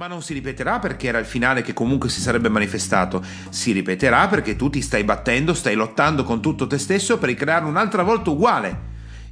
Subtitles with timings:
[0.00, 4.28] Ma non si ripeterà perché era il finale che comunque si sarebbe manifestato, si ripeterà
[4.28, 8.30] perché tu ti stai battendo, stai lottando con tutto te stesso per ricrearlo un'altra volta
[8.30, 8.80] uguale,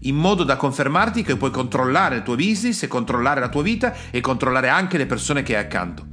[0.00, 3.94] in modo da confermarti che puoi controllare il tuo business e controllare la tua vita
[4.10, 6.06] e controllare anche le persone che hai accanto.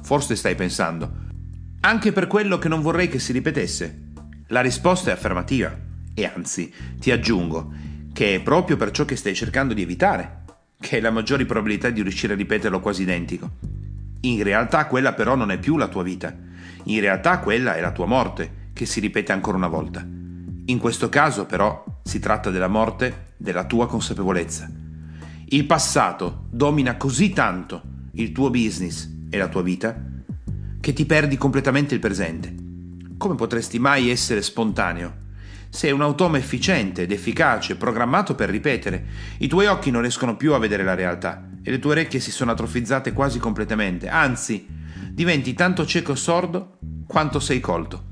[0.00, 1.12] Forse stai pensando,
[1.80, 4.10] anche per quello che non vorrei che si ripetesse.
[4.50, 5.76] La risposta è affermativa
[6.14, 7.72] e anzi ti aggiungo
[8.12, 10.44] che è proprio per ciò che stai cercando di evitare
[10.80, 13.67] che hai la maggiori probabilità di riuscire a ripeterlo quasi identico.
[14.20, 16.34] In realtà quella però non è più la tua vita,
[16.84, 20.04] in realtà quella è la tua morte, che si ripete ancora una volta.
[20.66, 24.68] In questo caso però si tratta della morte della tua consapevolezza.
[25.50, 27.82] Il passato domina così tanto
[28.12, 29.96] il tuo business e la tua vita
[30.80, 32.54] che ti perdi completamente il presente.
[33.16, 35.26] Come potresti mai essere spontaneo?
[35.68, 39.04] Sei un automa efficiente ed efficace, programmato per ripetere.
[39.38, 42.30] I tuoi occhi non riescono più a vedere la realtà e le tue orecchie si
[42.30, 44.66] sono atrofizzate quasi completamente, anzi,
[45.10, 48.02] diventi tanto cieco e sordo quanto sei colto.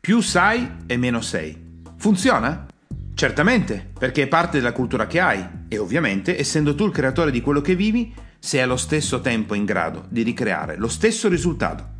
[0.00, 1.56] Più sai e meno sei.
[1.98, 2.66] Funziona?
[3.14, 7.40] Certamente, perché è parte della cultura che hai e ovviamente, essendo tu il creatore di
[7.40, 11.94] quello che vivi, sei allo stesso tempo in grado di ricreare lo stesso risultato.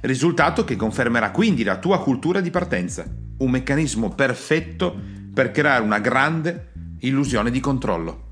[0.00, 3.06] Risultato che confermerà quindi la tua cultura di partenza,
[3.38, 5.00] un meccanismo perfetto
[5.32, 8.27] per creare una grande illusione di controllo.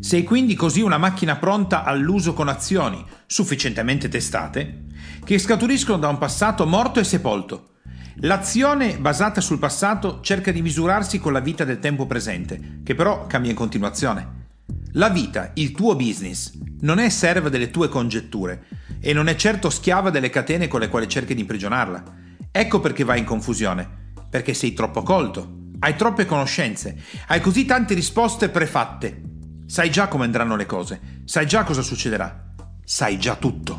[0.00, 4.84] Sei quindi così una macchina pronta all'uso con azioni sufficientemente testate
[5.24, 7.70] che scaturiscono da un passato morto e sepolto.
[8.20, 13.26] L'azione basata sul passato cerca di misurarsi con la vita del tempo presente, che però
[13.26, 14.46] cambia in continuazione.
[14.92, 18.66] La vita, il tuo business, non è serva delle tue congetture
[19.00, 22.02] e non è certo schiava delle catene con le quali cerchi di imprigionarla.
[22.50, 26.96] Ecco perché vai in confusione, perché sei troppo colto, hai troppe conoscenze,
[27.26, 29.27] hai così tante risposte prefatte
[29.68, 33.78] Sai già come andranno le cose, sai già cosa succederà, sai già tutto.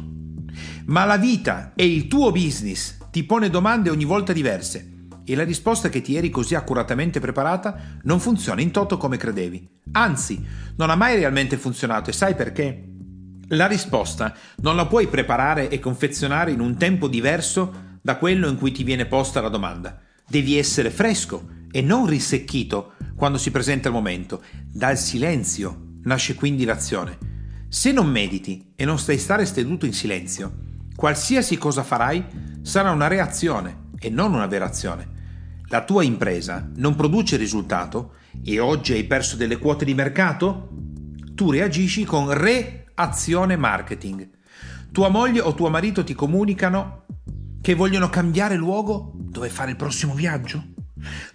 [0.85, 5.43] Ma la vita e il tuo business ti pone domande ogni volta diverse e la
[5.43, 9.67] risposta che ti eri così accuratamente preparata non funziona in toto come credevi.
[9.93, 10.45] Anzi,
[10.77, 12.83] non ha mai realmente funzionato e sai perché?
[13.47, 18.57] La risposta non la puoi preparare e confezionare in un tempo diverso da quello in
[18.57, 19.99] cui ti viene posta la domanda.
[20.27, 24.41] Devi essere fresco e non risecchito quando si presenta il momento.
[24.65, 27.17] Dal silenzio nasce quindi l'azione.
[27.67, 30.53] Se non mediti e non stai stare seduto in silenzio,
[30.95, 32.25] qualsiasi cosa farai
[32.61, 35.17] sarà una reazione e non una vera azione.
[35.67, 40.69] La tua impresa non produce risultato e oggi hai perso delle quote di mercato?
[41.35, 44.29] Tu reagisci con reazione marketing.
[44.91, 47.05] Tua moglie o tuo marito ti comunicano
[47.61, 50.77] che vogliono cambiare luogo dove fare il prossimo viaggio?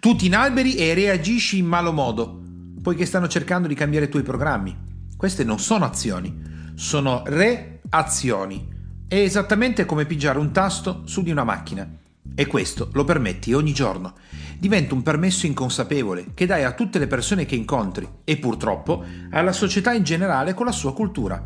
[0.01, 2.43] Tu ti inalberi e reagisci in malo modo,
[2.83, 4.77] poiché stanno cercando di cambiare i tuoi programmi.
[5.17, 8.73] Queste non sono azioni, sono reazioni.
[9.07, 11.89] È esattamente come pigiare un tasto su di una macchina.
[12.35, 14.15] E questo lo permetti ogni giorno.
[14.59, 19.53] Diventa un permesso inconsapevole che dai a tutte le persone che incontri e purtroppo alla
[19.53, 21.45] società in generale con la sua cultura.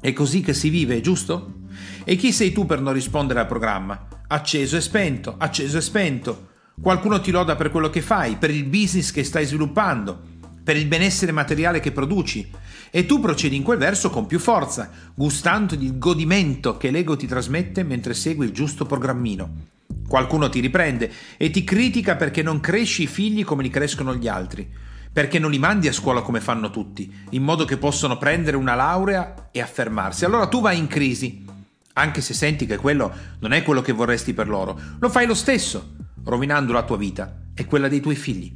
[0.00, 1.58] È così che si vive, giusto?
[2.04, 4.08] E chi sei tu per non rispondere al programma?
[4.28, 6.48] Acceso e spento, acceso e spento.
[6.82, 10.18] Qualcuno ti loda per quello che fai, per il business che stai sviluppando,
[10.64, 12.50] per il benessere materiale che produci.
[12.90, 17.26] E tu procedi in quel verso con più forza, gustando il godimento che l'ego ti
[17.26, 19.66] trasmette mentre segui il giusto programmino.
[20.08, 24.26] Qualcuno ti riprende e ti critica perché non cresci i figli come li crescono gli
[24.26, 24.66] altri,
[25.12, 28.74] perché non li mandi a scuola come fanno tutti, in modo che possano prendere una
[28.74, 30.24] laurea e affermarsi.
[30.24, 31.44] Allora tu vai in crisi,
[31.92, 35.34] anche se senti che quello non è quello che vorresti per loro, lo fai lo
[35.34, 38.54] stesso rovinando la tua vita e quella dei tuoi figli.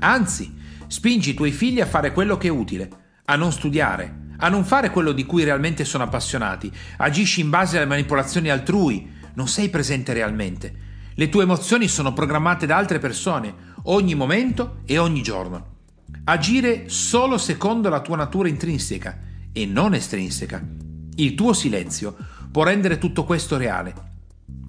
[0.00, 0.54] Anzi,
[0.86, 2.88] spingi i tuoi figli a fare quello che è utile,
[3.24, 7.76] a non studiare, a non fare quello di cui realmente sono appassionati, agisci in base
[7.76, 10.82] alle manipolazioni altrui, non sei presente realmente.
[11.14, 13.54] Le tue emozioni sono programmate da altre persone,
[13.84, 15.72] ogni momento e ogni giorno.
[16.24, 19.18] Agire solo secondo la tua natura intrinseca
[19.52, 20.62] e non estrinseca.
[21.16, 22.16] Il tuo silenzio
[22.50, 23.94] può rendere tutto questo reale.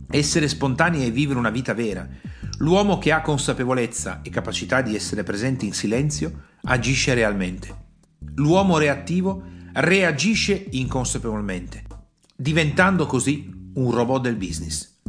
[0.10, 2.08] Essere spontanei e vivere una vita vera,
[2.60, 7.84] L'uomo che ha consapevolezza e capacità di essere presente in silenzio agisce realmente.
[8.36, 9.44] L'uomo reattivo
[9.74, 11.84] reagisce inconsapevolmente,
[12.34, 15.00] diventando così un robot del business.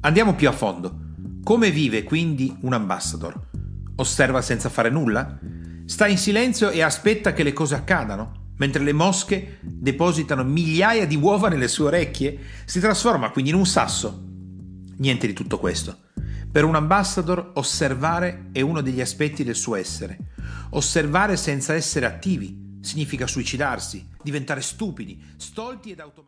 [0.00, 1.10] Andiamo più a fondo.
[1.44, 3.48] Come vive quindi un ambassador?
[3.96, 5.38] Osserva senza fare nulla?
[5.84, 8.50] Sta in silenzio e aspetta che le cose accadano?
[8.56, 12.38] Mentre le mosche depositano migliaia di uova nelle sue orecchie?
[12.64, 14.24] Si trasforma quindi in un sasso?
[14.96, 16.10] Niente di tutto questo.
[16.52, 20.18] Per un ambassador osservare è uno degli aspetti del suo essere.
[20.72, 26.20] Osservare senza essere attivi significa suicidarsi, diventare stupidi, stolti ed automatici.